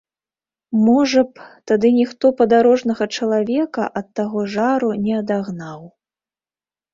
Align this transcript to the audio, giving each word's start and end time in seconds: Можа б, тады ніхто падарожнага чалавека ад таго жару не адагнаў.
Можа 0.85 1.21
б, 1.27 1.43
тады 1.71 1.91
ніхто 1.97 2.25
падарожнага 2.39 3.07
чалавека 3.19 3.81
ад 4.03 4.07
таго 4.21 4.39
жару 4.55 4.89
не 5.05 5.13
адагнаў. 5.21 5.81